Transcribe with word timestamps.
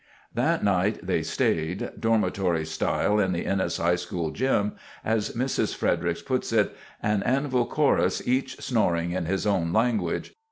That 0.33 0.63
night 0.63 1.05
they 1.05 1.21
stayed—dormitory 1.21 2.65
style 2.65 3.19
in 3.19 3.33
the 3.33 3.45
Ennis 3.45 3.77
High 3.77 3.97
School 3.97 4.31
Gym—as 4.31 5.33
Mrs. 5.35 5.75
Fredericks 5.75 6.23
put 6.23 6.51
it, 6.51 6.75
"An 7.03 7.21
anvil 7.21 7.67
chorus, 7.67 8.19
each 8.27 8.55
snoring 8.57 9.11
in 9.11 9.25
his 9.27 9.45
own 9.45 9.71
language." 9.71 10.33